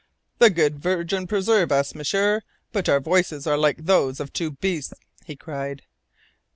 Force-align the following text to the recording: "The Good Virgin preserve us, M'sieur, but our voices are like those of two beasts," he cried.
"The 0.39 0.49
Good 0.49 0.79
Virgin 0.79 1.27
preserve 1.27 1.71
us, 1.71 1.93
M'sieur, 1.93 2.41
but 2.71 2.89
our 2.89 2.99
voices 2.99 3.45
are 3.45 3.55
like 3.55 3.85
those 3.85 4.19
of 4.19 4.33
two 4.33 4.49
beasts," 4.49 4.95
he 5.25 5.35
cried. 5.35 5.83